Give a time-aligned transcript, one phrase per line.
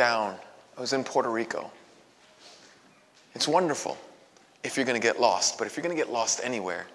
[0.00, 0.34] down,
[0.78, 1.70] I was in Puerto Rico.
[3.34, 3.98] It's wonderful
[4.64, 6.86] if you're going to get lost, but if you're going to get lost anywhere,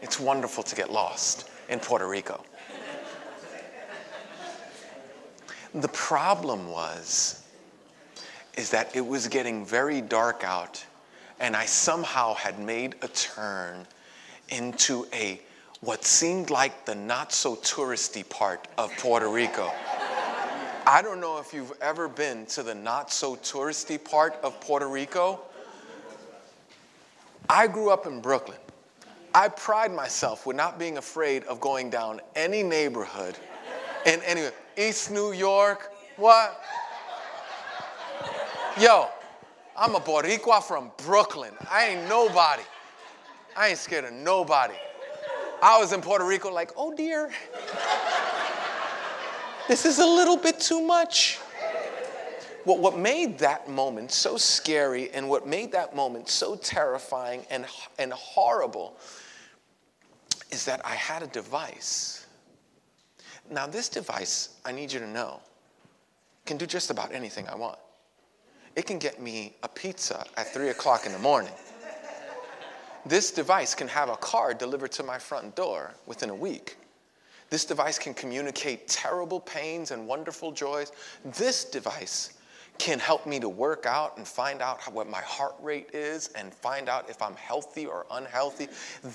[0.00, 2.42] it's wonderful to get lost in Puerto Rico.
[5.74, 7.44] The problem was
[8.56, 10.82] is that it was getting very dark out
[11.40, 13.86] and I somehow had made a turn
[14.48, 15.38] into a
[15.82, 19.70] what seemed like the not so touristy part of Puerto Rico.
[20.86, 24.86] I don't know if you've ever been to the not so touristy part of Puerto
[24.86, 25.40] Rico.
[27.48, 28.58] I grew up in Brooklyn.
[29.34, 33.36] I pride myself with not being afraid of going down any neighborhood
[34.04, 35.90] in any East New York.
[36.16, 36.62] What?
[38.78, 39.08] Yo,
[39.76, 41.54] I'm a Boricua from Brooklyn.
[41.70, 42.62] I ain't nobody.
[43.56, 44.74] I ain't scared of nobody.
[45.62, 47.30] I was in Puerto Rico like, oh dear,
[49.68, 51.38] this is a little bit too much.
[52.64, 57.66] What, what made that moment so scary and what made that moment so terrifying and,
[57.98, 58.96] and horrible
[60.50, 62.26] is that I had a device.
[63.50, 65.40] Now, this device, I need you to know,
[66.46, 67.78] can do just about anything I want.
[68.76, 71.52] It can get me a pizza at 3 o'clock in the morning.
[73.06, 76.78] This device can have a car delivered to my front door within a week.
[77.54, 80.90] This device can communicate terrible pains and wonderful joys.
[81.24, 82.32] This device
[82.78, 86.30] can help me to work out and find out how, what my heart rate is
[86.34, 88.66] and find out if I'm healthy or unhealthy.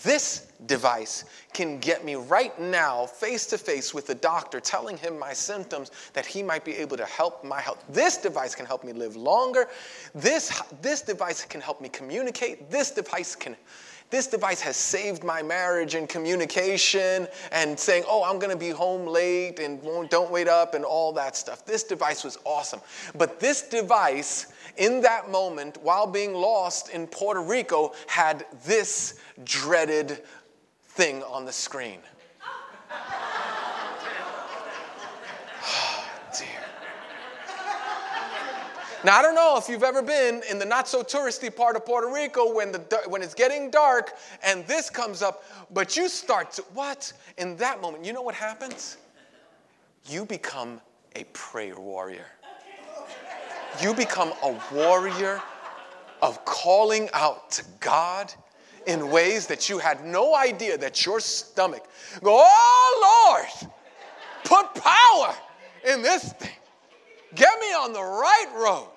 [0.05, 5.19] This device can get me right now face to face with the doctor, telling him
[5.19, 7.83] my symptoms that he might be able to help my health.
[7.89, 9.67] This device can help me live longer.
[10.15, 12.71] This, this device can help me communicate.
[12.71, 13.57] This device can
[14.09, 18.69] this device has saved my marriage and communication and saying, oh, I'm going to be
[18.69, 21.65] home late and don't wait up and all that stuff.
[21.65, 22.81] This device was awesome.
[23.15, 30.23] But this device, in that moment, while being lost in Puerto Rico, had this dreaded
[30.87, 31.99] thing on the screen.
[39.05, 41.85] Now, I don't know if you've ever been in the not so touristy part of
[41.85, 46.51] Puerto Rico when, the, when it's getting dark and this comes up, but you start
[46.53, 47.13] to, what?
[47.37, 48.97] In that moment, you know what happens?
[50.05, 50.81] You become
[51.15, 52.25] a prayer warrior.
[53.81, 55.41] You become a warrior
[56.21, 58.33] of calling out to God
[58.85, 61.85] in ways that you had no idea that your stomach
[62.21, 63.71] go, oh Lord,
[64.43, 65.33] put power
[65.89, 66.49] in this thing.
[67.35, 68.89] Get me on the right road.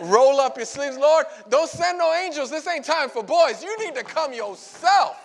[0.00, 1.26] Roll up your sleeves, Lord.
[1.48, 2.50] Don't send no angels.
[2.50, 3.62] This ain't time for boys.
[3.62, 5.16] You need to come yourself.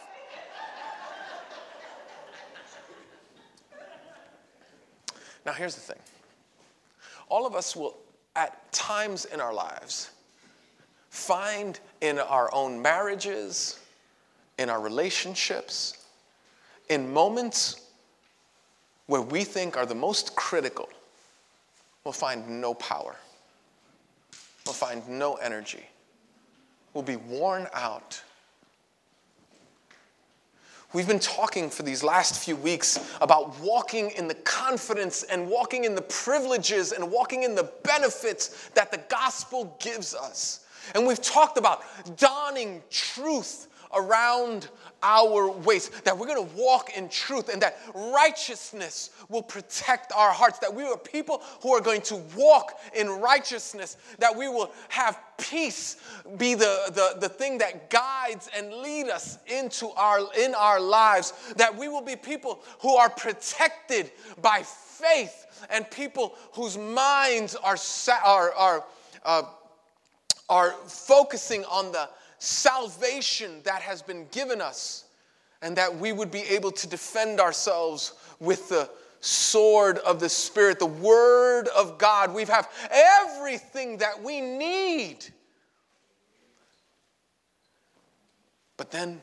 [5.45, 5.99] Now, here's the thing
[7.29, 7.97] all of us will,
[8.35, 10.11] at times in our lives,
[11.09, 13.79] find in our own marriages,
[14.57, 16.05] in our relationships,
[16.89, 17.86] in moments
[19.07, 20.89] where we think are the most critical,
[22.03, 23.15] we'll find no power.
[24.65, 25.85] We'll find no energy.
[26.93, 28.21] We'll be worn out.
[30.93, 35.83] We've been talking for these last few weeks about walking in the confidence and walking
[35.83, 40.65] in the privileges and walking in the benefits that the gospel gives us.
[40.95, 41.83] And we've talked about
[42.17, 44.69] donning truth around
[45.03, 50.31] our waist, that we're going to walk in truth and that righteousness will protect our
[50.31, 54.71] hearts, that we are people who are going to walk in righteousness, that we will
[54.89, 55.97] have peace
[56.37, 61.33] be the, the, the thing that guides and lead us into our in our lives,
[61.57, 64.11] that we will be people who are protected
[64.41, 67.77] by faith and people whose minds are,
[68.23, 68.85] are, are,
[69.23, 69.43] uh,
[70.49, 72.09] are focusing on the
[72.39, 75.05] salvation that has been given us,
[75.61, 78.89] and that we would be able to defend ourselves with the
[79.21, 82.33] sword of the Spirit, the Word of God.
[82.33, 85.25] We have everything that we need.
[88.77, 89.21] But then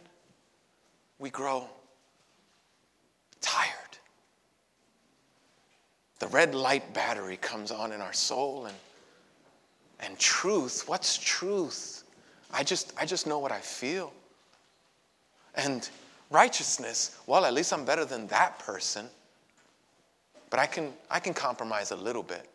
[1.18, 1.68] we grow
[3.40, 3.70] tired.
[6.18, 8.76] The red light battery comes on in our soul, and,
[10.00, 12.03] and truth what's truth?
[12.52, 14.12] I just, I just know what I feel.
[15.54, 15.88] And
[16.30, 19.06] righteousness, well, at least I'm better than that person.
[20.50, 22.48] But I can, I can compromise a little bit.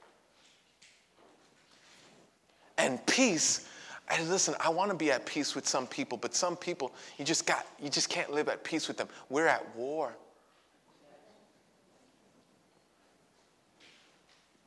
[2.77, 3.67] And peace,
[4.09, 7.25] I, listen, I want to be at peace with some people, but some people, you
[7.25, 9.09] just got, you just can't live at peace with them.
[9.29, 10.15] We're at war.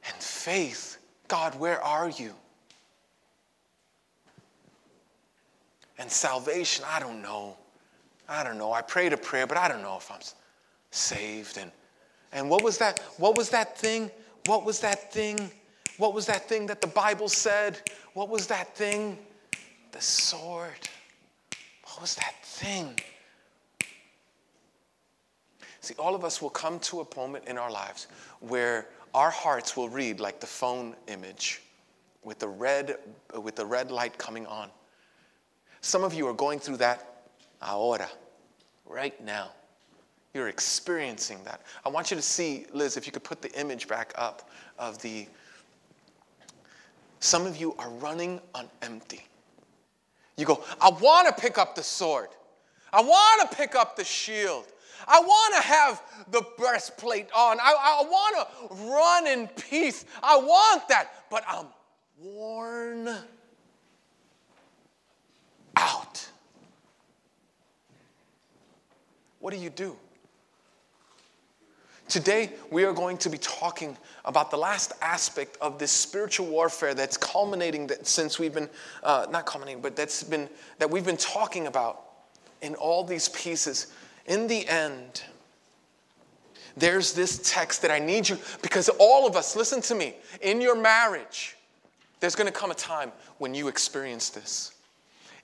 [0.06, 0.98] And Faith,
[1.28, 2.34] God, where are you?
[5.98, 7.56] And salvation, I don't know.
[8.28, 8.72] I don't know.
[8.72, 10.20] I prayed a prayer, but I don't know if I'm
[10.90, 11.58] saved.
[11.58, 11.70] And,
[12.32, 13.00] and what was that?
[13.18, 14.10] What was that thing?
[14.46, 15.50] What was that thing?
[15.98, 17.78] What was that thing that the Bible said?
[18.14, 19.18] What was that thing?
[19.92, 20.88] The sword.
[21.84, 22.98] What was that thing?
[25.80, 28.06] See, all of us will come to a moment in our lives
[28.40, 31.60] where our hearts will read like the phone image
[32.22, 32.96] with the red,
[33.40, 34.70] with the red light coming on.
[35.82, 37.24] Some of you are going through that
[37.60, 38.08] ahora,
[38.86, 39.50] right now.
[40.32, 41.60] You're experiencing that.
[41.84, 44.48] I want you to see, Liz, if you could put the image back up
[44.78, 45.26] of the.
[47.20, 49.26] Some of you are running on empty.
[50.36, 52.28] You go, I want to pick up the sword.
[52.92, 54.66] I want to pick up the shield.
[55.06, 57.58] I want to have the breastplate on.
[57.60, 60.04] I, I want to run in peace.
[60.22, 61.24] I want that.
[61.28, 61.66] But I'm
[62.20, 63.08] worn
[65.76, 66.28] out.
[69.42, 69.96] What do you do?
[72.08, 76.94] Today, we are going to be talking about the last aspect of this spiritual warfare
[76.94, 78.70] that's culminating that since we've been,
[79.02, 80.48] uh, not culminating, but that's been,
[80.78, 82.02] that we've been talking about
[82.60, 83.92] in all these pieces.
[84.26, 85.24] In the end,
[86.76, 90.60] there's this text that I need you, because all of us, listen to me, in
[90.60, 91.56] your marriage,
[92.20, 94.72] there's gonna come a time when you experience this.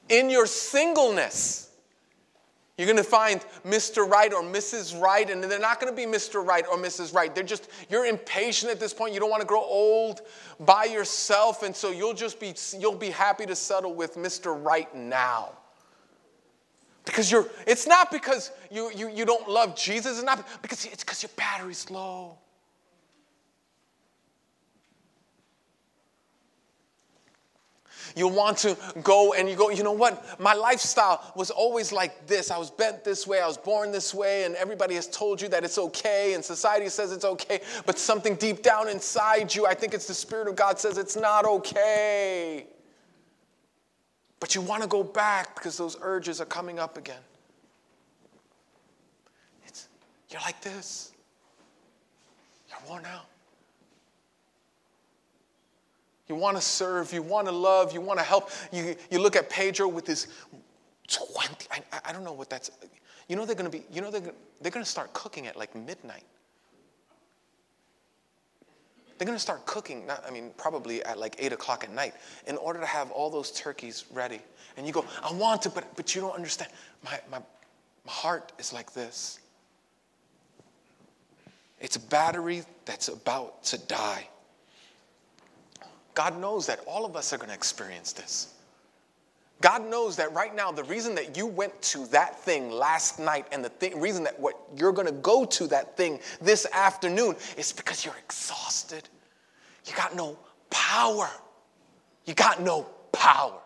[0.08, 1.67] In your singleness,
[2.78, 4.08] you're going to find Mr.
[4.08, 4.98] Right or Mrs.
[4.98, 6.46] Right, and they're not going to be Mr.
[6.46, 7.12] Right or Mrs.
[7.12, 7.34] Right.
[7.34, 9.12] They're just, you're impatient at this point.
[9.12, 10.20] You don't want to grow old
[10.60, 14.56] by yourself, and so you'll just be, you'll be happy to settle with Mr.
[14.64, 15.50] Right now.
[17.04, 21.02] Because you're, it's not because you, you, you don't love Jesus, it's not because it's
[21.02, 22.38] because your battery's low.
[28.18, 30.40] You'll want to go and you go, you know what?
[30.40, 32.50] My lifestyle was always like this.
[32.50, 33.40] I was bent this way.
[33.40, 34.42] I was born this way.
[34.42, 36.34] And everybody has told you that it's okay.
[36.34, 37.60] And society says it's okay.
[37.86, 41.14] But something deep down inside you, I think it's the Spirit of God says it's
[41.14, 42.66] not okay.
[44.40, 47.22] But you want to go back because those urges are coming up again.
[49.64, 49.88] It's,
[50.28, 51.12] you're like this.
[52.68, 53.27] You're worn out.
[56.28, 58.50] You want to serve, you want to love, you want to help.
[58.72, 60.28] You, you look at Pedro with his
[61.08, 62.70] 20, I, I don't know what that's,
[63.28, 65.56] you know they're going to be, you know they're, they're going to start cooking at
[65.56, 66.24] like midnight.
[69.16, 72.14] They're going to start cooking, not, I mean, probably at like 8 o'clock at night
[72.46, 74.40] in order to have all those turkeys ready.
[74.76, 76.70] And you go, I want to, but, but you don't understand.
[77.04, 79.40] My, my, my heart is like this.
[81.80, 84.28] It's a battery that's about to die.
[86.18, 88.52] God knows that all of us are going to experience this.
[89.60, 93.46] God knows that right now, the reason that you went to that thing last night
[93.52, 97.36] and the thing, reason that what you're going to go to that thing this afternoon
[97.56, 99.08] is because you're exhausted.
[99.86, 100.36] You got no
[100.70, 101.30] power.
[102.24, 102.82] You got no
[103.12, 103.60] power.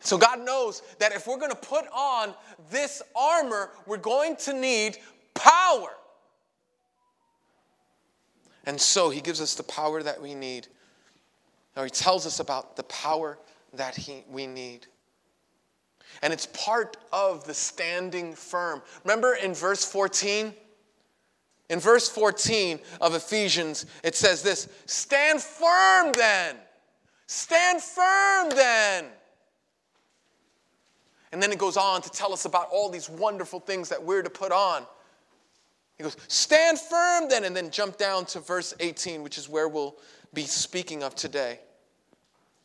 [0.00, 2.34] So God knows that if we're going to put on
[2.72, 4.98] this armor, we're going to need
[5.34, 5.90] power.
[8.68, 10.66] And so he gives us the power that we need.
[11.74, 13.38] Now he tells us about the power
[13.72, 14.86] that he, we need.
[16.20, 18.82] And it's part of the standing firm.
[19.04, 20.52] Remember in verse 14?
[21.70, 26.56] In verse 14 of Ephesians, it says this Stand firm then.
[27.26, 29.06] Stand firm then.
[31.32, 34.22] And then it goes on to tell us about all these wonderful things that we're
[34.22, 34.84] to put on.
[35.98, 39.68] He goes, Stand firm then, and then jump down to verse 18, which is where
[39.68, 39.96] we'll
[40.32, 41.58] be speaking of today.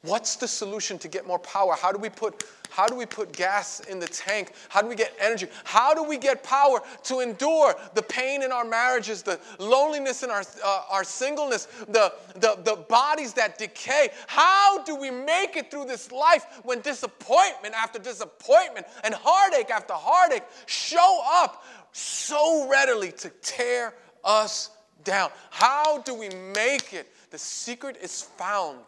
[0.04, 1.76] What's the solution to get more power?
[1.80, 4.54] How do we put how do we put gas in the tank?
[4.68, 5.46] How do we get energy?
[5.64, 10.32] How do we get power to endure the pain in our marriages, the loneliness in
[10.32, 14.10] our, uh, our singleness, the, the, the bodies that decay?
[14.26, 19.94] How do we make it through this life when disappointment after disappointment and heartache after
[19.94, 21.64] heartache show up
[21.94, 24.72] so readily to tear us
[25.04, 25.32] down.
[25.50, 27.08] How do we make it?
[27.30, 28.80] The secret is found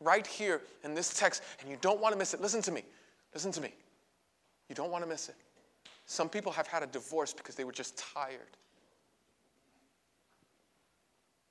[0.00, 2.40] right here in this text, and you don't want to miss it.
[2.40, 2.82] Listen to me.
[3.32, 3.72] Listen to me.
[4.68, 5.36] You don't want to miss it.
[6.06, 8.56] Some people have had a divorce because they were just tired.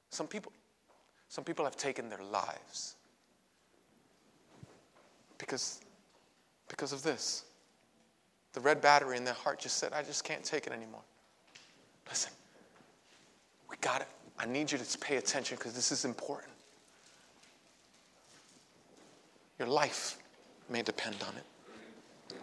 [0.09, 0.51] Some people,
[1.27, 2.95] some people have taken their lives
[5.39, 5.81] because,
[6.67, 7.45] because of this.
[8.53, 11.01] The red battery in their heart just said, I just can't take it anymore.
[12.07, 12.31] Listen,
[13.69, 14.07] we got it.
[14.39, 16.51] I need you to pay attention because this is important.
[19.59, 20.17] Your life
[20.69, 22.37] may depend on it.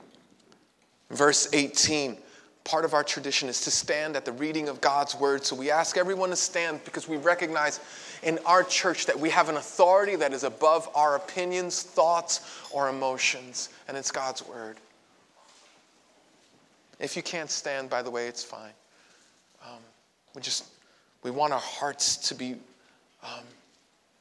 [1.11, 2.17] Verse 18
[2.65, 5.45] part of our tradition is to stand at the reading of God's word.
[5.45, 7.81] So we ask everyone to stand because we recognize
[8.23, 12.89] in our church that we have an authority that is above our opinions, thoughts, or
[12.89, 14.77] emotions, and it's God's word.
[17.01, 18.73] If you can't stand, by the way, it's fine.
[19.65, 19.81] Um,
[20.35, 20.67] we just
[21.23, 22.57] we want our hearts to be
[23.23, 23.45] um,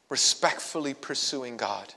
[0.09, 1.93] respectfully pursuing God.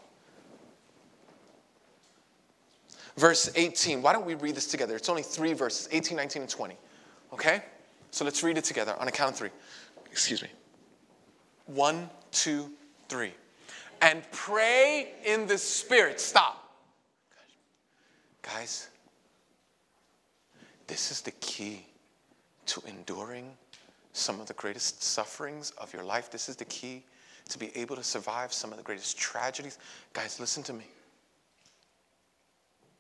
[3.17, 4.03] Verse 18.
[4.03, 4.97] Why don't we read this together?
[4.97, 6.77] It's only three verses 18, 19, and 20.
[7.33, 7.63] Okay?
[8.11, 9.51] So let's read it together on a count of three.
[10.11, 10.49] Excuse me.
[11.67, 12.71] One, two,
[13.09, 13.33] three.
[14.01, 16.21] And pray in the Spirit.
[16.21, 16.59] Stop.
[18.43, 18.89] Guys,
[20.87, 21.85] this is the key
[22.67, 23.51] to enduring
[24.13, 26.31] some of the greatest sufferings of your life.
[26.31, 27.03] This is the key
[27.49, 29.79] to be able to survive some of the greatest tragedies.
[30.13, 30.87] Guys, listen to me.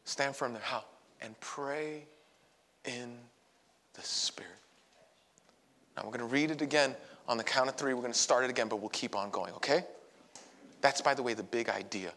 [0.04, 0.62] Stand firm there.
[0.62, 0.84] How?
[1.20, 2.04] And pray
[2.84, 3.16] in
[3.94, 4.50] the Spirit.
[5.96, 6.96] Now we're going to read it again
[7.28, 7.94] on the count of three.
[7.94, 9.84] We're going to start it again, but we'll keep on going, okay?
[10.80, 12.12] That's, by the way, the big idea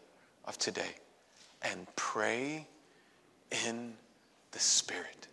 [0.46, 0.94] of today.
[1.62, 2.66] And pray
[3.66, 3.92] in
[4.50, 5.28] the Spirit.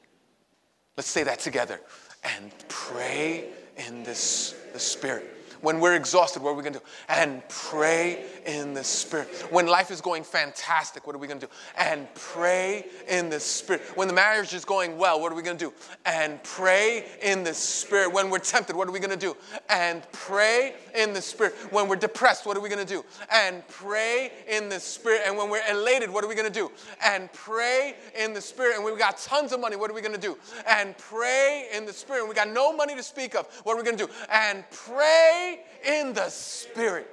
[0.97, 1.79] Let's say that together.
[2.23, 3.45] And pray
[3.87, 5.29] in this, the Spirit.
[5.63, 6.85] When we're exhausted, what are we going to do?
[7.07, 9.29] And pray in the Spirit.
[9.49, 11.51] When life is going fantastic, what are we going to do?
[11.77, 13.81] And pray in the Spirit.
[13.95, 15.73] When the marriage is going well, what are we going to do?
[16.05, 18.11] And pray in the Spirit.
[18.11, 19.37] When we're tempted, what are we going to do?
[19.69, 21.53] And pray in the Spirit.
[21.71, 23.05] When we're depressed, what are we going to do?
[23.31, 25.21] And pray in the Spirit.
[25.25, 26.71] And when we're elated, what are we going to do?
[27.01, 28.75] And pray in the Spirit.
[28.75, 30.37] And we've got tons of money, what are we going to do?
[30.67, 32.19] And pray in the Spirit.
[32.19, 34.11] And we got no money to speak of, what are we going to do?
[34.29, 35.51] And pray
[35.85, 37.09] in the Spirit.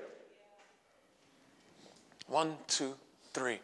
[2.27, 2.95] One, two,
[3.33, 3.61] three.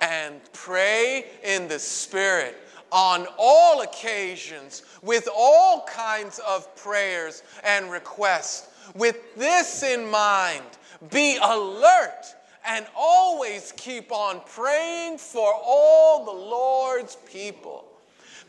[0.00, 2.56] And pray in the Spirit
[2.92, 8.68] on all occasions with all kinds of prayers and requests.
[8.94, 10.64] With this in mind,
[11.10, 12.24] be alert
[12.66, 17.84] and always keep on praying for all the Lord's people.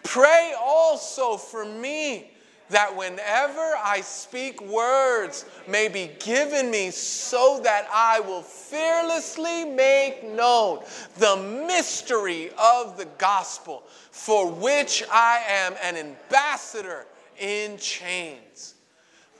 [0.04, 2.32] Pray also for me
[2.70, 10.24] that whenever I speak, words may be given me so that I will fearlessly make
[10.24, 10.84] known
[11.18, 11.36] the
[11.68, 17.06] mystery of the gospel, for which I am an ambassador
[17.40, 18.76] in chains.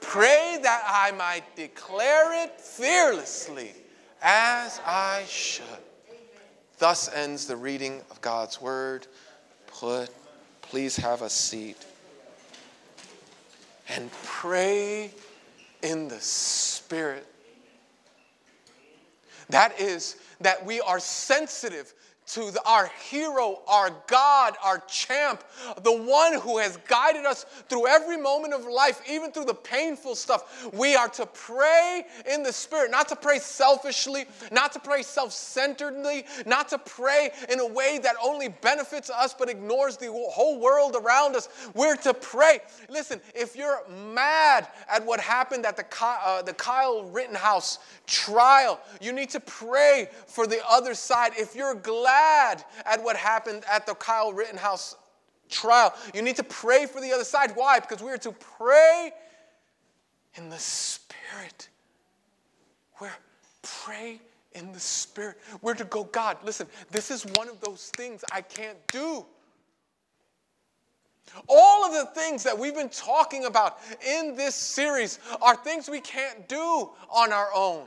[0.00, 3.72] Pray that I might declare it fearlessly
[4.22, 5.64] as I should.
[6.78, 9.08] Thus ends the reading of God's word.
[9.66, 10.10] Put,
[10.62, 11.84] please have a seat
[13.88, 15.12] and pray
[15.82, 17.26] in the Spirit.
[19.50, 21.94] That is, that we are sensitive
[22.28, 25.42] to the, our hero, our God, our champ,
[25.82, 30.14] the one who has guided us through every moment of life, even through the painful
[30.14, 30.68] stuff.
[30.74, 35.32] We are to pray in the Spirit, not to pray selfishly, not to pray self
[35.32, 40.60] centeredly, not to pray in a way that only benefits us but ignores the whole
[40.60, 41.48] world around us.
[41.74, 42.60] We're to pray.
[42.90, 49.12] Listen, if you're mad at what happened at the, uh, the Kyle Rittenhouse trial, you
[49.12, 51.32] need to pray for the other side.
[51.36, 54.96] If you're glad, glad at what happened at the Kyle Rittenhouse
[55.48, 55.94] trial.
[56.14, 57.52] You need to pray for the other side.
[57.54, 57.80] Why?
[57.80, 59.12] Because we are to pray
[60.34, 61.68] in the Spirit.
[63.00, 63.10] We're
[63.62, 64.20] pray
[64.52, 65.38] in the Spirit.
[65.62, 69.24] We're to go, God, listen, this is one of those things I can't do.
[71.46, 76.00] All of the things that we've been talking about in this series are things we
[76.00, 77.86] can't do on our own.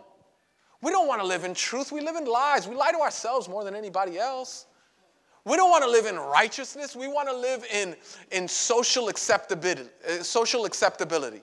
[0.82, 1.92] We don't want to live in truth.
[1.92, 2.68] We live in lies.
[2.68, 4.66] We lie to ourselves more than anybody else.
[5.46, 6.96] We don't want to live in righteousness.
[6.96, 7.96] We want to live in,
[8.32, 11.42] in social, acceptability, uh, social acceptability.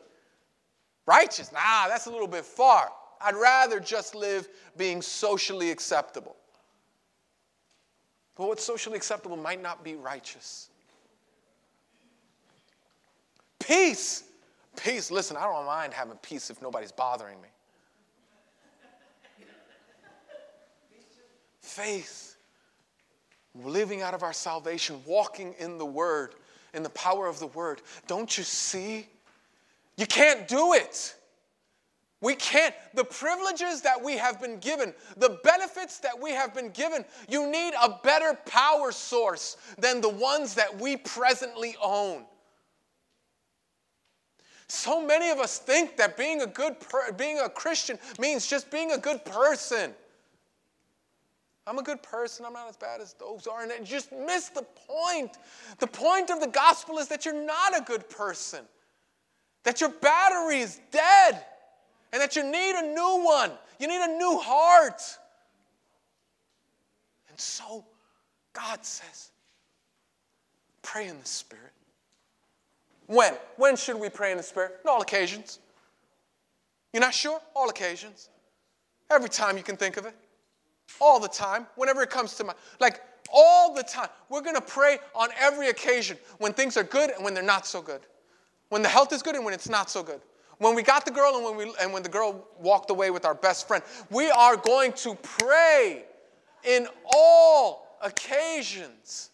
[1.07, 2.90] Righteous, nah, that's a little bit far.
[3.21, 6.37] I'd rather just live being socially acceptable.
[8.37, 10.68] But what's socially acceptable might not be righteous.
[13.59, 14.25] Peace.
[14.76, 15.11] Peace.
[15.11, 17.49] Listen, I don't mind having peace if nobody's bothering me.
[21.68, 22.37] Faith,
[23.54, 26.34] living out of our salvation, walking in the Word,
[26.75, 27.82] in the power of the Word.
[28.06, 29.06] Don't you see?
[29.96, 31.14] You can't do it.
[32.20, 32.75] We can't.
[32.94, 37.50] The privileges that we have been given, the benefits that we have been given, you
[37.50, 42.25] need a better power source than the ones that we presently own.
[44.68, 48.70] So many of us think that being a good per- being a Christian means just
[48.70, 49.94] being a good person.
[51.68, 52.46] I'm a good person.
[52.46, 53.62] I'm not as bad as those are.
[53.62, 55.37] And you just miss the point.
[55.78, 58.64] The point of the gospel is that you're not a good person,
[59.64, 61.44] that your battery is dead,
[62.12, 63.52] and that you need a new one.
[63.78, 65.02] You need a new heart.
[67.28, 67.84] And so,
[68.54, 69.30] God says,
[70.80, 71.72] pray in the Spirit.
[73.08, 73.34] When?
[73.56, 74.80] When should we pray in the Spirit?
[74.87, 75.58] On all occasions.
[76.94, 77.40] You're not sure?
[77.54, 78.30] All occasions.
[79.10, 80.14] Every time you can think of it.
[81.00, 81.66] All the time.
[81.76, 82.59] Whenever it comes to mind.
[82.80, 83.00] Like
[83.33, 84.09] all the time.
[84.28, 87.66] We're going to pray on every occasion when things are good and when they're not
[87.66, 88.00] so good.
[88.68, 90.21] When the health is good and when it's not so good.
[90.59, 93.25] When we got the girl and when, we, and when the girl walked away with
[93.25, 93.83] our best friend.
[94.11, 96.04] We are going to pray
[96.64, 99.30] in all occasions.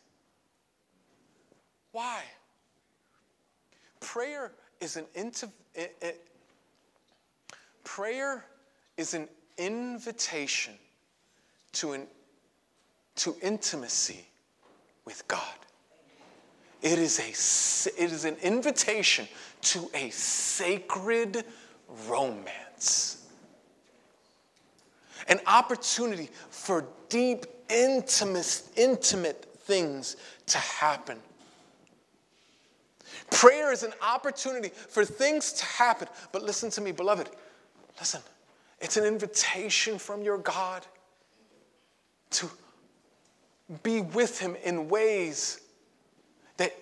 [1.92, 2.20] Why?
[4.04, 6.28] prayer is an inti- it, it,
[7.82, 8.44] prayer
[8.96, 10.74] is an invitation
[11.74, 12.06] to an
[13.16, 14.26] to intimacy
[15.04, 15.40] with God.
[16.82, 19.28] It is a it is an invitation
[19.62, 21.44] to a sacred
[22.08, 23.26] romance.
[25.28, 30.16] An opportunity for deep intimate intimate things
[30.46, 31.18] to happen
[33.30, 36.08] Prayer is an opportunity for things to happen.
[36.32, 37.30] But listen to me, beloved.
[37.98, 38.20] Listen,
[38.80, 40.86] it's an invitation from your God
[42.34, 42.50] to
[43.82, 45.60] be with Him in ways
[46.56, 46.72] that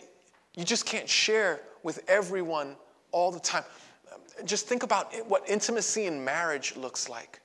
[0.55, 2.77] you just can't share with everyone
[3.11, 3.65] all the time.
[4.45, 7.41] Just think about what intimacy in marriage looks like.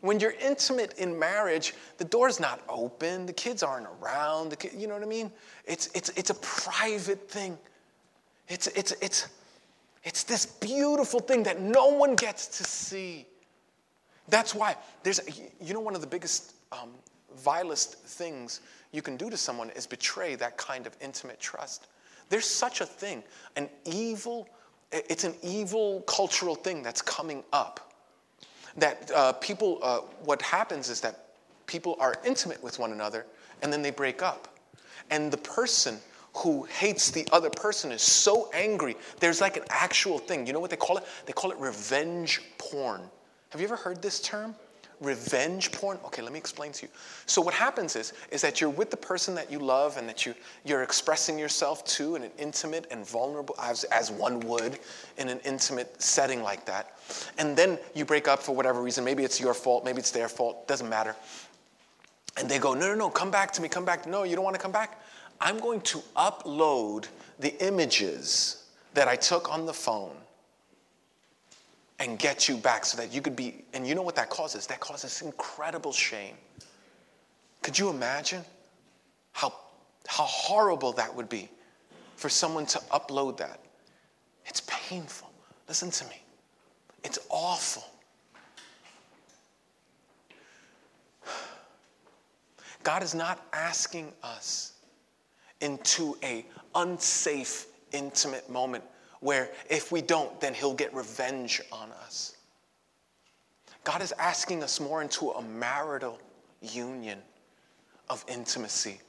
[0.00, 4.72] When you're intimate in marriage, the door's not open, the kids aren't around, the kid,
[4.76, 5.30] you know what I mean?
[5.64, 7.56] It's, it's, it's a private thing.
[8.48, 9.28] It's, it's, it's,
[10.02, 13.26] it's this beautiful thing that no one gets to see.
[14.28, 15.20] That's why there's,
[15.60, 16.90] you know, one of the biggest, um,
[17.36, 18.60] vilest things
[18.92, 21.86] you can do to someone is betray that kind of intimate trust.
[22.28, 23.22] There's such a thing,
[23.56, 24.48] an evil,
[24.90, 27.92] it's an evil cultural thing that's coming up.
[28.76, 31.26] That uh, people, uh, what happens is that
[31.66, 33.26] people are intimate with one another
[33.62, 34.48] and then they break up.
[35.10, 35.98] And the person
[36.34, 38.96] who hates the other person is so angry.
[39.20, 40.46] There's like an actual thing.
[40.46, 41.04] You know what they call it?
[41.26, 43.02] They call it revenge porn.
[43.50, 44.54] Have you ever heard this term?
[45.02, 45.98] Revenge porn?
[46.04, 46.92] Okay, let me explain to you.
[47.26, 50.24] So what happens is, is that you're with the person that you love and that
[50.24, 50.34] you,
[50.64, 54.78] you're expressing yourself to in an intimate and vulnerable, as, as one would
[55.18, 56.98] in an intimate setting like that.
[57.38, 59.04] And then you break up for whatever reason.
[59.04, 61.16] Maybe it's your fault, maybe it's their fault, doesn't matter.
[62.36, 64.06] And they go, no, no, no, come back to me, come back.
[64.06, 65.02] No, you don't want to come back?
[65.40, 67.08] I'm going to upload
[67.40, 70.16] the images that I took on the phone
[71.98, 74.66] and get you back so that you could be, and you know what that causes?
[74.66, 76.34] That causes incredible shame.
[77.62, 78.44] Could you imagine
[79.32, 79.52] how,
[80.06, 81.48] how horrible that would be
[82.16, 83.60] for someone to upload that?
[84.46, 85.30] It's painful.
[85.68, 86.20] Listen to me.
[87.04, 87.84] It's awful.
[92.82, 94.72] God is not asking us
[95.60, 98.82] into a unsafe, intimate moment
[99.22, 102.36] where if we don't, then he'll get revenge on us.
[103.84, 106.18] God is asking us more into a marital
[106.60, 107.18] union
[108.10, 109.00] of intimacy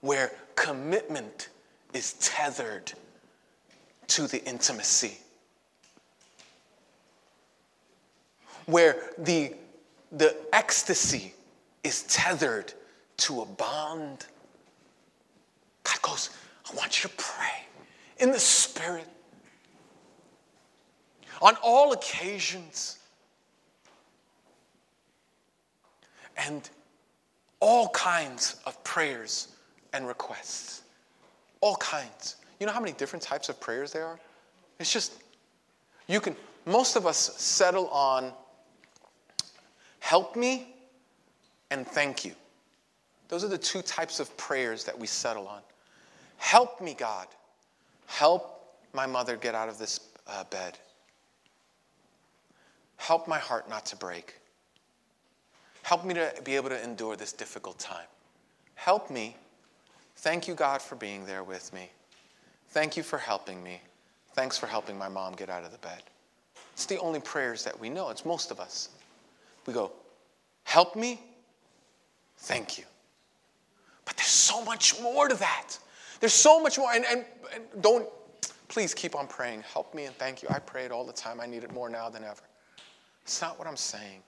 [0.00, 1.48] where commitment
[1.92, 2.92] is tethered
[4.06, 5.18] to the intimacy.
[8.66, 9.54] Where the,
[10.12, 11.34] the ecstasy
[11.82, 12.72] is tethered
[13.18, 14.26] to a bond
[15.90, 16.30] God goes,
[16.70, 17.64] I want you to pray
[18.18, 19.08] in the Spirit
[21.40, 22.98] on all occasions
[26.36, 26.68] and
[27.60, 29.48] all kinds of prayers
[29.92, 30.82] and requests.
[31.60, 32.36] All kinds.
[32.58, 34.18] You know how many different types of prayers there are?
[34.78, 35.22] It's just,
[36.06, 38.32] you can, most of us settle on
[40.00, 40.74] help me
[41.70, 42.32] and thank you.
[43.28, 45.60] Those are the two types of prayers that we settle on.
[46.38, 47.28] Help me, God.
[48.06, 50.78] Help my mother get out of this uh, bed.
[53.00, 54.36] Help my heart not to break.
[55.82, 58.06] Help me to be able to endure this difficult time.
[58.74, 59.36] Help me.
[60.16, 61.90] Thank you, God, for being there with me.
[62.68, 63.80] Thank you for helping me.
[64.34, 66.02] Thanks for helping my mom get out of the bed.
[66.74, 68.10] It's the only prayers that we know.
[68.10, 68.90] It's most of us.
[69.66, 69.92] We go,
[70.64, 71.20] Help me.
[72.36, 72.84] Thank you.
[74.04, 75.76] But there's so much more to that.
[76.20, 76.92] There's so much more.
[76.92, 78.08] And, and, and don't,
[78.70, 79.64] Please keep on praying.
[79.72, 80.48] Help me and thank you.
[80.48, 81.40] I pray it all the time.
[81.40, 82.42] I need it more now than ever.
[83.22, 84.22] It's not what I'm saying.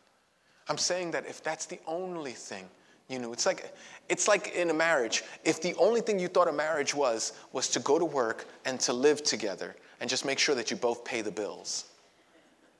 [0.69, 2.65] I'm saying that if that's the only thing
[3.09, 3.75] you knew, it's like
[4.09, 5.25] it's like in a marriage.
[5.45, 8.79] If the only thing you thought a marriage was was to go to work and
[8.81, 11.87] to live together and just make sure that you both pay the bills.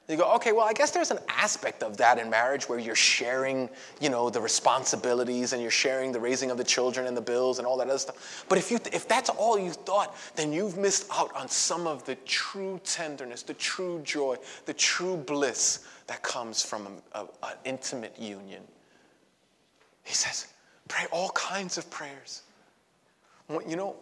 [0.09, 2.97] You go, okay, well, I guess there's an aspect of that in marriage where you're
[2.97, 3.71] sharing,
[4.01, 7.59] you know, the responsibilities and you're sharing the raising of the children and the bills
[7.59, 8.45] and all that other stuff.
[8.49, 12.05] But if, you, if that's all you thought, then you've missed out on some of
[12.05, 17.27] the true tenderness, the true joy, the true bliss that comes from an
[17.65, 18.63] intimate union.
[20.05, 20.47] He says,
[20.87, 22.43] pray all kinds of prayers.
[23.67, 23.97] You know,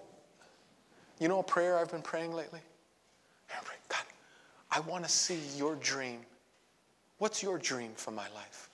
[1.21, 2.59] you know a prayer I've been praying lately?
[3.89, 4.03] God,
[4.73, 6.19] I want to see your dream.
[7.19, 8.71] What's your dream for my life?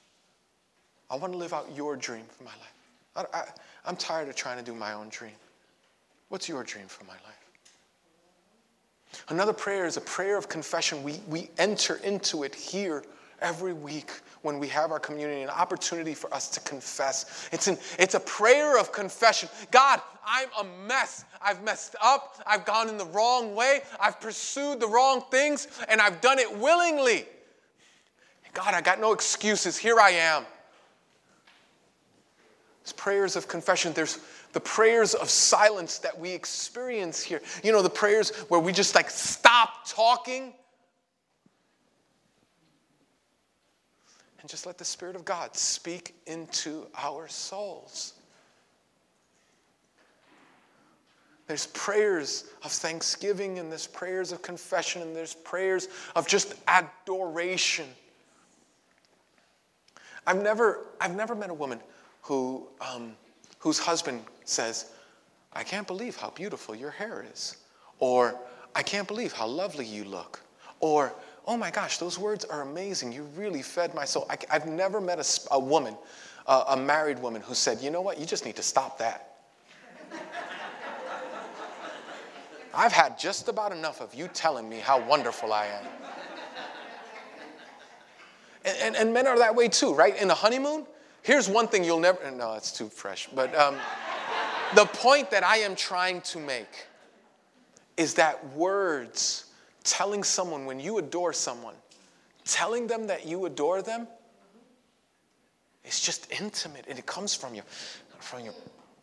[1.11, 3.29] I want to live out your dream for my life.
[3.35, 3.45] I, I,
[3.85, 5.37] I'm tired of trying to do my own dream.
[6.31, 7.45] What's your dream for my life?
[9.29, 11.03] Another prayer is a prayer of confession.
[11.03, 13.03] We, we enter into it here
[13.41, 17.49] every week when we have our community, an opportunity for us to confess.
[17.53, 19.49] It's, an, it's a prayer of confession.
[19.71, 21.25] God, I'm a mess.
[21.43, 22.43] I've messed up.
[22.47, 23.81] I've gone in the wrong way.
[24.01, 27.27] I've pursued the wrong things, and I've done it willingly.
[28.53, 29.77] God, I got no excuses.
[29.77, 30.47] Here I am.
[32.83, 33.93] There's prayers of confession.
[33.93, 34.19] There's
[34.53, 37.43] the prayers of silence that we experience here.
[37.63, 40.55] You know, the prayers where we just like stop talking
[44.47, 48.13] and just let the Spirit of God speak into our souls.
[51.49, 57.87] There's prayers of thanksgiving, and there's prayers of confession, and there's prayers of just adoration.
[60.29, 61.81] I've never, I've never met a woman
[62.23, 63.17] who, um,
[63.59, 64.93] whose husband says,
[65.55, 67.57] I can't believe how beautiful your hair is.
[67.99, 68.39] Or,
[68.77, 70.41] I can't believe how lovely you look.
[70.79, 71.13] Or,
[71.47, 73.13] oh my gosh, those words are amazing.
[73.13, 74.27] You really fed my soul.
[74.29, 75.97] I, have never met a, a woman,
[76.47, 79.37] uh, a married woman, who said, you know what, you just need to stop that.
[82.75, 85.85] I've had just about enough of you telling me how wonderful I am.
[88.65, 90.21] And, and, and men are that way too, right?
[90.21, 90.85] In a honeymoon,
[91.23, 93.77] here's one thing you'll never, no, it's too fresh, but um,
[94.75, 96.87] the point that I am trying to make
[97.97, 99.46] is that words
[99.87, 101.75] telling someone when you adore someone,
[102.45, 104.07] telling them that you adore them,
[105.85, 107.65] it's just intimate and it comes from your,
[108.19, 108.55] from your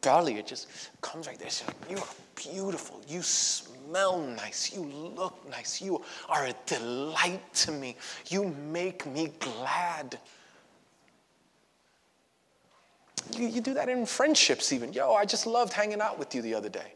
[0.01, 0.37] belly.
[0.37, 0.67] It just
[1.01, 1.49] comes right there.
[1.65, 3.01] Like, you are beautiful.
[3.07, 4.73] You smell nice.
[4.75, 4.83] You
[5.15, 5.81] look nice.
[5.81, 7.95] You are a delight to me.
[8.27, 10.19] You make me glad.
[13.31, 14.91] You, you do that in friendships, even.
[14.91, 16.93] Yo, I just loved hanging out with you the other day.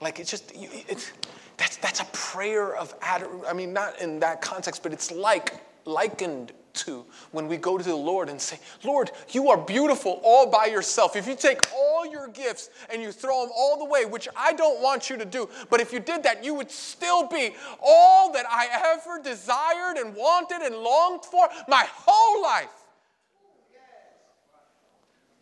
[0.00, 1.10] Like, it's just, it's,
[1.56, 3.44] that's, that's a prayer of adoration.
[3.48, 7.84] I mean, not in that context, but it's like, likened to when we go to
[7.84, 11.14] the Lord and say, Lord, you are beautiful all by yourself.
[11.14, 14.52] If you take all your gifts and you throw them all the way, which I
[14.52, 18.32] don't want you to do, but if you did that, you would still be all
[18.32, 22.66] that I ever desired and wanted and longed for my whole life.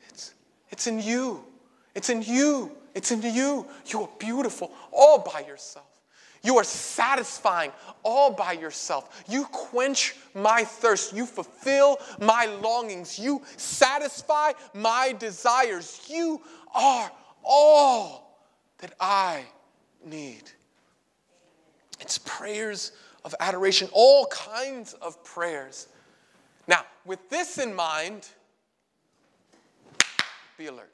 [0.08, 0.34] It's,
[0.70, 1.44] it's in you.
[1.94, 2.72] It's in you.
[2.94, 3.66] It's in you.
[3.86, 5.86] You are beautiful all by yourself.
[6.42, 7.70] You are satisfying
[8.02, 9.24] all by yourself.
[9.28, 11.12] You quench my thirst.
[11.14, 13.18] You fulfill my longings.
[13.18, 16.02] You satisfy my desires.
[16.08, 16.40] You
[16.74, 17.10] are
[17.44, 18.40] all
[18.78, 19.44] that I
[20.04, 20.50] need.
[22.00, 22.92] It's prayers
[23.24, 25.86] of adoration, all kinds of prayers.
[26.66, 28.28] Now, with this in mind,
[30.58, 30.90] be alert.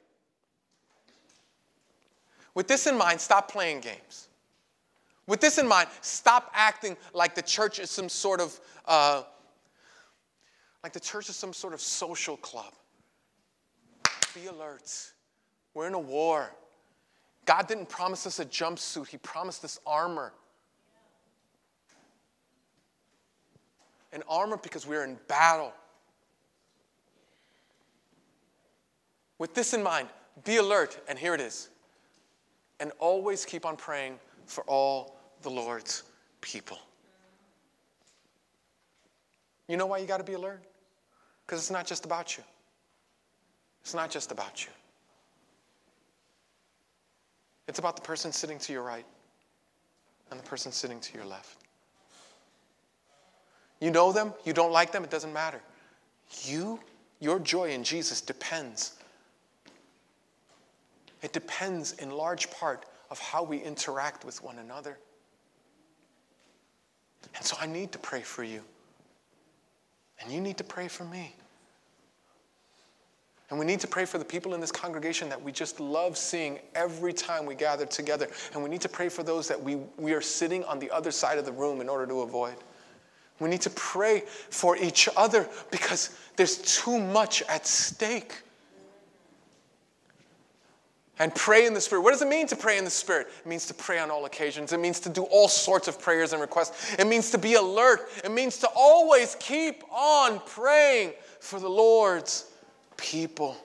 [2.53, 4.28] With this in mind, stop playing games.
[5.29, 9.21] With this in mind, stop acting like the church is some sort of uh,
[10.83, 12.73] like the church is some sort of social club.
[14.33, 14.91] Be alert.
[15.75, 16.49] We're in a war.
[17.45, 20.33] God didn't promise us a jumpsuit, He promised us armor.
[24.11, 25.73] An armor because we're in battle.
[29.37, 30.09] With this in mind,
[30.43, 31.69] be alert, and here it is.
[32.79, 36.03] And always keep on praying for all the Lord's
[36.41, 36.79] people.
[39.67, 40.61] You know why you got to be alert?
[41.45, 42.43] Because it's not just about you.
[43.81, 44.71] It's not just about you.
[47.67, 49.05] It's about the person sitting to your right
[50.31, 51.57] and the person sitting to your left.
[53.79, 55.61] You know them, you don't like them, it doesn't matter.
[56.43, 56.79] You,
[57.19, 58.95] your joy in Jesus depends.
[61.21, 64.97] It depends in large part of how we interact with one another.
[67.39, 68.61] And so I need to pray for you.
[70.21, 71.33] And you need to pray for me.
[73.49, 76.17] And we need to pray for the people in this congregation that we just love
[76.17, 78.27] seeing every time we gather together.
[78.53, 81.09] And we need to pray for those that we, we are sitting on the other
[81.09, 82.55] side of the room in order to avoid.
[83.39, 88.43] We need to pray for each other because there's too much at stake.
[91.19, 92.01] And pray in the Spirit.
[92.01, 93.27] What does it mean to pray in the Spirit?
[93.41, 94.71] It means to pray on all occasions.
[94.71, 96.95] It means to do all sorts of prayers and requests.
[96.97, 98.09] It means to be alert.
[98.23, 102.45] It means to always keep on praying for the Lord's
[102.95, 103.57] people.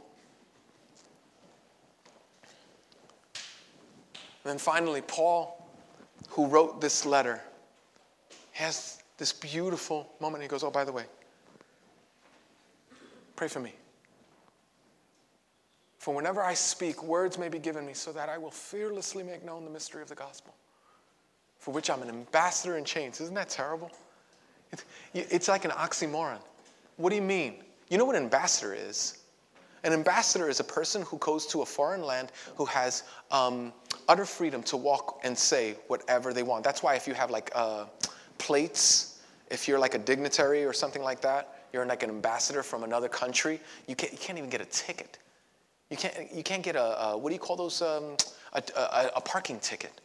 [4.43, 5.65] And then finally, Paul,
[6.31, 7.41] who wrote this letter,
[8.53, 10.43] has this beautiful moment.
[10.43, 11.05] He goes, Oh, by the way,
[13.37, 13.73] pray for me.
[16.05, 19.43] For whenever I speak, words may be given me so that I will fearlessly make
[19.43, 20.55] known the mystery of the gospel,
[21.59, 23.23] for which I'm an ambassador in chains.
[23.23, 23.91] Isn't that terrible?
[25.15, 26.41] It's like an oxymoron.
[26.99, 27.55] What do you mean?
[27.89, 29.21] You know what an ambassador is?
[29.83, 33.73] An ambassador is a person who goes to a foreign land who has um,
[34.07, 36.65] utter freedom to walk and say whatever they want.
[36.65, 37.87] That's why if you have like uh,
[38.37, 42.85] plates, if you're like a dignitary or something like that, you're like an ambassador from
[42.85, 45.17] another country, you can't, you can't even get a ticket.
[45.91, 48.17] You can't, you can't get a, a what do you call those, um,
[48.53, 50.01] a, a, a parking ticket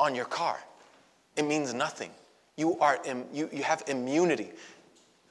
[0.00, 0.58] on your car.
[1.36, 2.10] It means nothing.
[2.56, 2.98] You, are,
[3.32, 4.50] you, you have immunity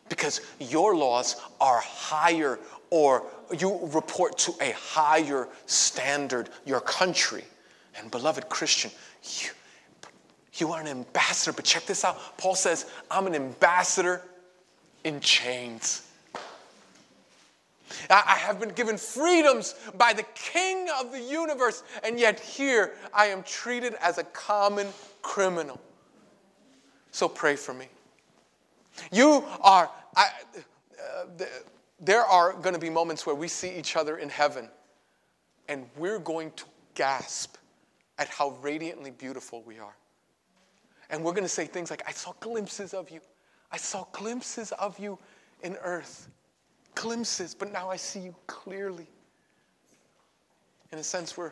[0.09, 2.59] because your laws are higher
[2.89, 3.25] or
[3.57, 7.43] you report to a higher standard, your country.
[7.97, 8.91] And beloved Christian,
[9.23, 9.49] you,
[10.55, 11.53] you are an ambassador.
[11.53, 14.21] But check this out Paul says, I'm an ambassador
[15.03, 16.02] in chains.
[18.09, 23.27] I have been given freedoms by the King of the universe, and yet here I
[23.27, 24.87] am treated as a common
[25.21, 25.79] criminal.
[27.11, 27.87] So pray for me.
[29.11, 30.29] You are, I,
[30.99, 31.45] uh,
[31.99, 34.69] there are going to be moments where we see each other in heaven
[35.67, 37.55] and we're going to gasp
[38.19, 39.95] at how radiantly beautiful we are.
[41.09, 43.21] And we're going to say things like, I saw glimpses of you.
[43.71, 45.17] I saw glimpses of you
[45.61, 46.29] in earth.
[46.95, 49.07] Glimpses, but now I see you clearly.
[50.91, 51.51] In a sense, we're,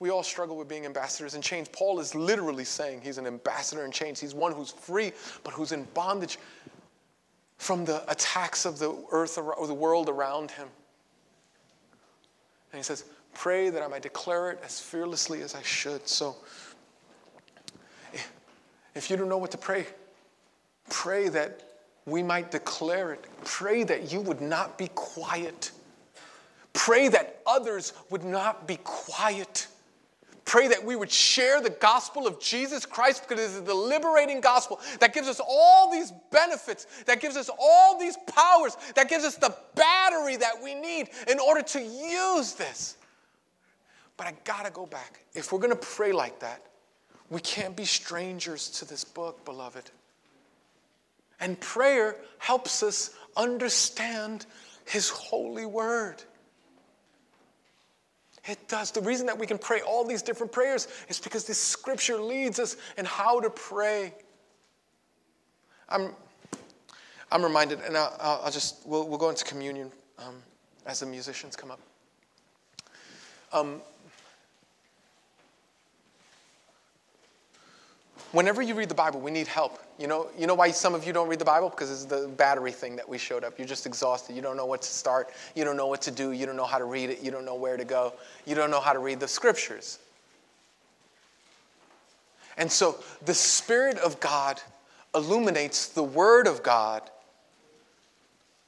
[0.00, 1.68] we all struggle with being ambassadors in chains.
[1.72, 4.20] Paul is literally saying he's an ambassador in chains.
[4.20, 6.38] He's one who's free, but who's in bondage
[7.56, 10.68] from the attacks of the earth or the world around him.
[12.72, 13.04] And he says,
[13.34, 16.08] Pray that I might declare it as fearlessly as I should.
[16.08, 16.36] So,
[18.94, 19.86] if you don't know what to pray,
[20.90, 21.67] pray that
[22.10, 23.24] we might declare it.
[23.44, 25.72] Pray that you would not be quiet.
[26.72, 29.66] Pray that others would not be quiet.
[30.44, 34.40] Pray that we would share the gospel of Jesus Christ because it is the liberating
[34.40, 39.24] gospel that gives us all these benefits, that gives us all these powers, that gives
[39.24, 42.96] us the battery that we need in order to use this.
[44.16, 45.20] But I gotta go back.
[45.34, 46.62] If we're gonna pray like that,
[47.28, 49.90] we can't be strangers to this book, beloved.
[51.40, 54.46] And prayer helps us understand
[54.86, 56.22] His holy word.
[58.48, 58.90] It does.
[58.90, 62.58] The reason that we can pray all these different prayers is because this scripture leads
[62.58, 64.14] us in how to pray.
[65.90, 66.14] I'm,
[67.30, 70.36] I'm reminded, and I'll, I'll just, we'll, we'll go into communion um,
[70.86, 71.80] as the musicians come up.
[73.52, 73.82] Um,
[78.32, 79.78] whenever you read the Bible, we need help.
[79.98, 81.70] You know, you know why some of you don't read the Bible?
[81.70, 83.58] Because it's the battery thing that we showed up.
[83.58, 84.36] You're just exhausted.
[84.36, 85.30] You don't know what to start.
[85.54, 86.32] You don't know what to do.
[86.32, 87.22] You don't know how to read it.
[87.22, 88.12] You don't know where to go.
[88.46, 89.98] You don't know how to read the scriptures.
[92.56, 94.60] And so the Spirit of God
[95.14, 97.02] illuminates the Word of God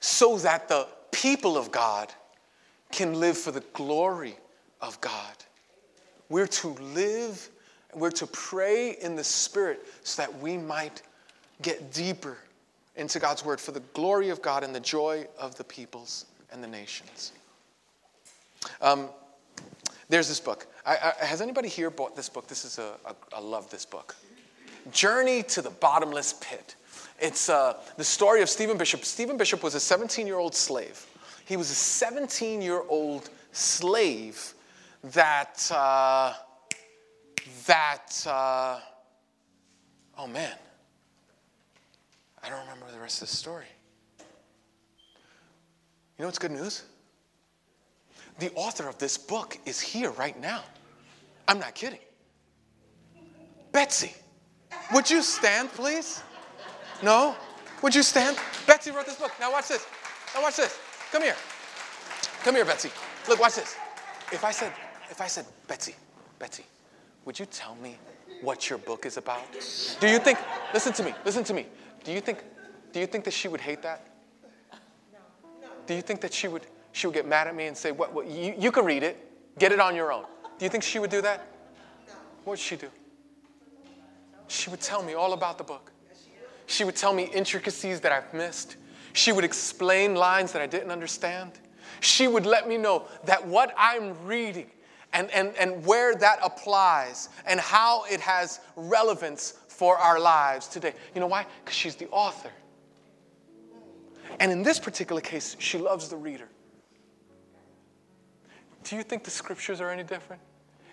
[0.01, 2.13] so that the people of God
[2.93, 4.37] can live for the glory
[4.81, 5.35] of God.
[6.29, 7.51] We're to live
[7.95, 11.03] we're to pray in the Spirit so that we might
[11.63, 12.37] get deeper
[12.97, 16.63] into God's Word for the glory of God and the joy of the peoples and
[16.63, 17.33] the nations.
[18.81, 19.09] Um,
[20.09, 20.67] there's this book.
[20.85, 22.47] I, I, has anybody here bought this book?
[22.49, 24.17] This is a, a I love this book.
[24.93, 26.75] Journey to the Bottomless Pit.
[27.21, 29.05] It's uh, the story of Stephen Bishop.
[29.05, 31.07] Stephen Bishop was a 17 year old slave.
[31.45, 34.55] He was a 17 year old slave
[35.03, 35.71] that.
[35.73, 36.35] Uh,
[37.67, 38.81] that, uh,
[40.19, 40.57] oh man,
[42.43, 43.67] I don't remember the rest of the story.
[44.19, 44.25] You
[46.23, 46.85] know what's good news?
[48.39, 50.63] The author of this book is here right now.
[51.49, 51.99] I'm not kidding.
[53.73, 54.15] Betsy,
[54.93, 56.23] would you stand, please?
[57.03, 57.35] No?
[57.83, 58.37] Would you stand?
[58.67, 59.33] Betsy wrote this book.
[59.41, 59.87] Now watch this.
[60.35, 60.79] Now watch this.
[61.13, 61.37] Come here.
[62.43, 62.91] Come here, Betsy.
[63.29, 63.77] Look, watch this.
[64.33, 64.73] If I said,
[65.11, 65.95] if I said, Betsy,
[66.39, 66.65] Betsy,
[67.25, 67.99] would you tell me
[68.43, 69.43] what your book is about?
[70.01, 70.39] Do you think,
[70.73, 71.67] listen to me, listen to me.
[72.05, 72.45] Do you think,
[72.93, 74.07] do you think that she would hate that?
[75.87, 78.13] Do you think that she would, she would get mad at me and say, what,
[78.15, 80.25] what you, you can read it, get it on your own?
[80.59, 81.47] Do you think she would do that?
[82.45, 82.89] What would she do?
[84.49, 85.93] She would tell me all about the book.
[86.67, 88.77] She would tell me intricacies that I've missed.
[89.13, 91.53] She would explain lines that I didn't understand.
[92.01, 94.71] She would let me know that what I'm reading
[95.13, 100.95] and, and, and where that applies and how it has relevance for our lives today.
[101.15, 101.47] You know why?
[101.65, 102.51] Because she's the author.
[104.39, 106.49] And in this particular case, she loves the reader.
[108.85, 110.41] Do you think the scriptures are any different?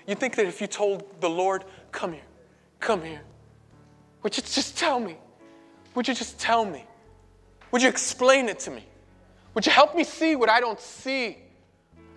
[0.08, 2.22] You think that if you told the Lord, come here,
[2.80, 3.22] come here,
[4.24, 5.18] would you just tell me?
[5.96, 6.86] Would you just tell me?
[7.72, 8.86] Would you explain it to me?
[9.54, 11.38] Would you help me see what I don't see?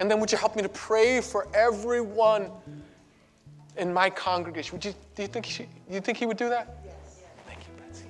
[0.01, 2.51] And then would you help me to pray for everyone
[3.77, 4.73] in my congregation?
[4.73, 6.79] Would you, do you think he, you think he would do that?
[6.85, 7.21] Yes.
[7.47, 8.07] Thank you, Betsy.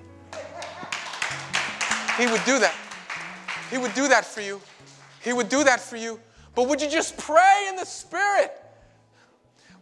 [2.22, 2.74] He would do that.
[3.70, 4.60] He would do that for you.
[5.20, 6.20] He would do that for you.
[6.54, 8.52] But would you just pray in the Spirit?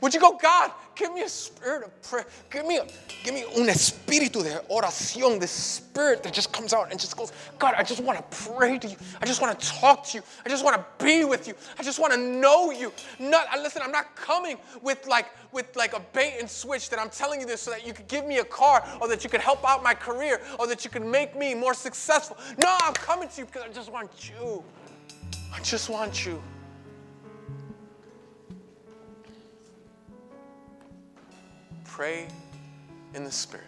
[0.01, 2.27] Would you go, God, give me a spirit of prayer.
[2.51, 2.87] Give me, a,
[3.25, 7.33] give me un espíritu de oración, this spirit that just comes out and just goes,
[7.59, 8.97] God, I just want to pray to you.
[9.23, 10.25] I just want to talk to you.
[10.45, 11.55] I just want to be with you.
[11.79, 12.93] I just want to know you.
[13.21, 17.11] Not, listen, I'm not coming with like, with like a bait and switch that I'm
[17.11, 19.41] telling you this so that you could give me a car or that you could
[19.41, 22.37] help out my career or that you could make me more successful.
[22.63, 24.65] No, I'm coming to you because I just want you.
[25.55, 26.43] I just want you.
[31.99, 32.29] Pray
[33.15, 33.67] in the Spirit.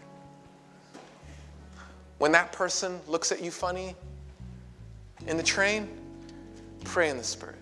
[2.18, 3.96] When that person looks at you funny
[5.26, 5.88] in the train,
[6.84, 7.56] pray in the Spirit.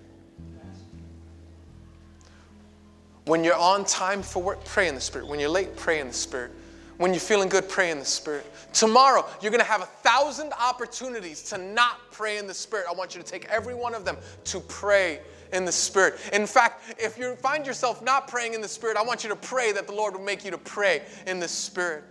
[3.25, 5.27] When you're on time for work, pray in the Spirit.
[5.27, 6.51] When you're late, pray in the Spirit.
[6.99, 8.45] When you're feeling good, pray in the Spirit.
[8.75, 12.85] Tomorrow, you're going to have a thousand opportunities to not pray in the Spirit.
[12.91, 15.21] I want you to take every one of them to pray
[15.53, 16.19] in the Spirit.
[16.33, 19.37] In fact, if you find yourself not praying in the Spirit, I want you to
[19.37, 22.05] pray that the Lord will make you to pray in the Spirit.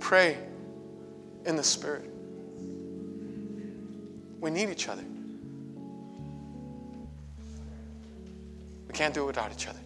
[0.00, 0.36] Pray
[1.46, 2.10] in the Spirit.
[4.40, 5.04] We need each other.
[8.86, 9.78] We can't do it without each other.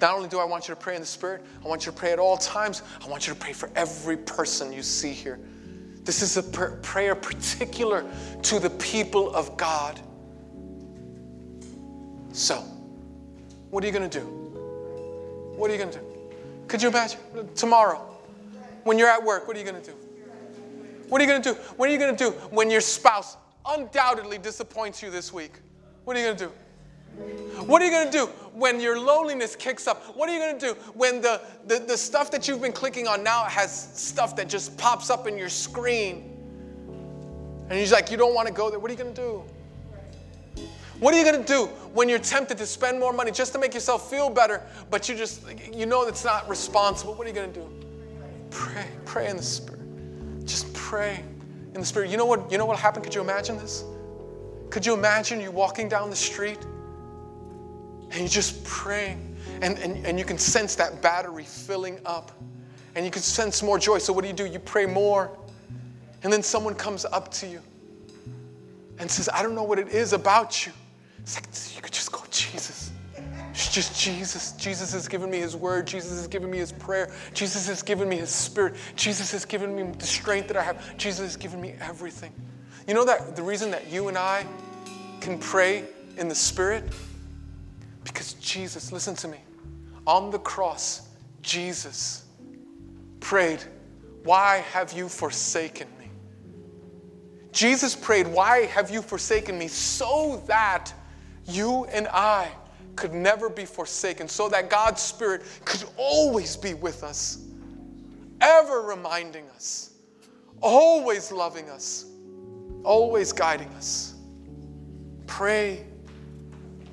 [0.00, 1.98] Not only do I want you to pray in the Spirit, I want you to
[1.98, 2.82] pray at all times.
[3.04, 5.38] I want you to pray for every person you see here.
[6.04, 8.04] This is a prayer particular
[8.42, 10.00] to the people of God.
[12.34, 12.56] So,
[13.70, 14.26] what are you going to do?
[15.56, 16.04] What are you going to do?
[16.66, 17.20] Could you imagine?
[17.54, 18.00] Tomorrow,
[18.82, 19.96] when you're at work, what are you going to do?
[21.08, 21.60] What are you going to do?
[21.76, 25.60] What are you going to do when your spouse undoubtedly disappoints you this week?
[26.02, 26.52] What are you going to do?
[27.66, 30.16] What are you going to do when your loneliness kicks up?
[30.16, 33.06] What are you going to do when the, the, the stuff that you've been clicking
[33.06, 36.32] on now has stuff that just pops up in your screen?
[37.70, 38.80] And you're like, you don't want to go there.
[38.80, 39.44] What are you going to do?
[41.04, 43.58] What are you going to do when you're tempted to spend more money just to
[43.58, 47.12] make yourself feel better, but you just, you know it's not responsible?
[47.12, 47.68] What are you going to do?
[48.48, 48.86] Pray.
[49.04, 49.82] Pray in the Spirit.
[50.46, 51.22] Just pray
[51.74, 52.08] in the Spirit.
[52.08, 53.04] You know what, you know what happened?
[53.04, 53.84] Could you imagine this?
[54.70, 56.60] Could you imagine you walking down the street
[58.10, 62.32] and you just praying and, and, and you can sense that battery filling up
[62.94, 63.98] and you can sense more joy.
[63.98, 64.46] So what do you do?
[64.46, 65.36] You pray more.
[66.22, 67.60] And then someone comes up to you
[68.98, 70.72] and says, I don't know what it is about you
[71.24, 72.92] it's like you could just go, Jesus.
[73.50, 74.52] It's just Jesus.
[74.52, 75.86] Jesus has given me his word.
[75.86, 77.12] Jesus has given me his prayer.
[77.32, 78.74] Jesus has given me his spirit.
[78.96, 80.96] Jesus has given me the strength that I have.
[80.96, 82.32] Jesus has given me everything.
[82.86, 84.44] You know that the reason that you and I
[85.20, 85.84] can pray
[86.18, 86.84] in the spirit?
[88.02, 89.38] Because Jesus, listen to me,
[90.06, 91.08] on the cross,
[91.40, 92.24] Jesus
[93.20, 93.62] prayed,
[94.24, 96.10] Why have you forsaken me?
[97.52, 99.68] Jesus prayed, Why have you forsaken me?
[99.68, 100.92] So that
[101.46, 102.50] you and I
[102.96, 107.38] could never be forsaken, so that God's Spirit could always be with us,
[108.40, 109.90] ever reminding us,
[110.60, 112.06] always loving us,
[112.84, 114.14] always guiding us.
[115.26, 115.84] Pray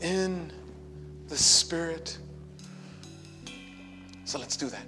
[0.01, 0.51] in
[1.27, 2.17] the Spirit.
[4.25, 4.85] So let's do that.